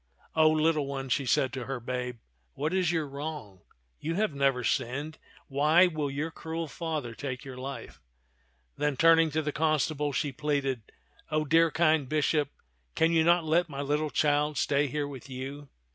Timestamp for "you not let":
13.11-13.69